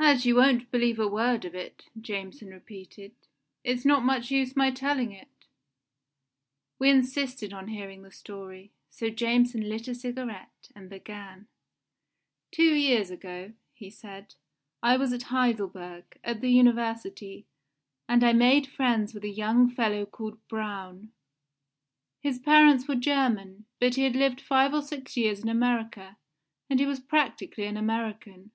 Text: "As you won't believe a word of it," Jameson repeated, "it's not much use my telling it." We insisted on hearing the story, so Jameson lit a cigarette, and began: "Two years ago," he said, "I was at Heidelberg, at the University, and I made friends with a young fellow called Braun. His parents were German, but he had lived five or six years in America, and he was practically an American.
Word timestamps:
"As 0.00 0.26
you 0.26 0.34
won't 0.34 0.68
believe 0.72 0.98
a 0.98 1.06
word 1.06 1.44
of 1.44 1.54
it," 1.54 1.84
Jameson 2.00 2.48
repeated, 2.50 3.12
"it's 3.62 3.84
not 3.84 4.02
much 4.02 4.28
use 4.28 4.56
my 4.56 4.72
telling 4.72 5.12
it." 5.12 5.46
We 6.80 6.90
insisted 6.90 7.52
on 7.52 7.68
hearing 7.68 8.02
the 8.02 8.10
story, 8.10 8.72
so 8.90 9.10
Jameson 9.10 9.68
lit 9.68 9.86
a 9.86 9.94
cigarette, 9.94 10.72
and 10.74 10.90
began: 10.90 11.46
"Two 12.50 12.74
years 12.74 13.12
ago," 13.12 13.52
he 13.72 13.90
said, 13.90 14.34
"I 14.82 14.96
was 14.96 15.12
at 15.12 15.22
Heidelberg, 15.30 16.18
at 16.24 16.40
the 16.40 16.50
University, 16.50 17.46
and 18.08 18.24
I 18.24 18.32
made 18.32 18.66
friends 18.66 19.14
with 19.14 19.22
a 19.22 19.28
young 19.28 19.70
fellow 19.70 20.04
called 20.04 20.40
Braun. 20.48 21.12
His 22.18 22.40
parents 22.40 22.88
were 22.88 22.96
German, 22.96 23.66
but 23.78 23.94
he 23.94 24.02
had 24.02 24.16
lived 24.16 24.40
five 24.40 24.74
or 24.74 24.82
six 24.82 25.16
years 25.16 25.38
in 25.38 25.48
America, 25.48 26.16
and 26.68 26.80
he 26.80 26.86
was 26.86 26.98
practically 26.98 27.66
an 27.66 27.76
American. 27.76 28.50